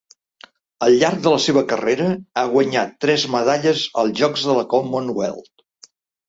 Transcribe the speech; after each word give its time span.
Al 0.85 0.95
llarg 1.01 1.19
de 1.27 1.33
la 1.33 1.41
seva 1.43 1.61
carrera 1.73 2.07
ha 2.37 2.45
guanyat 2.53 2.95
tres 3.05 3.27
medalles 3.35 3.85
als 4.05 4.17
Jocs 4.23 4.49
de 4.49 4.57
la 4.63 4.65
Commonwealth. 4.73 5.89